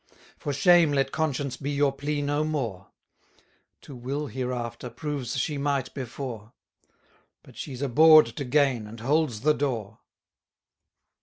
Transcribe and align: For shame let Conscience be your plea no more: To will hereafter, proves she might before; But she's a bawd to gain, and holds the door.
For 0.35 0.51
shame 0.51 0.93
let 0.93 1.11
Conscience 1.11 1.57
be 1.57 1.69
your 1.69 1.91
plea 1.91 2.23
no 2.23 2.43
more: 2.43 2.87
To 3.81 3.95
will 3.95 4.25
hereafter, 4.25 4.89
proves 4.89 5.37
she 5.37 5.59
might 5.59 5.93
before; 5.93 6.53
But 7.43 7.55
she's 7.55 7.83
a 7.83 7.87
bawd 7.87 8.25
to 8.37 8.43
gain, 8.43 8.87
and 8.87 8.99
holds 8.99 9.41
the 9.41 9.53
door. 9.53 9.99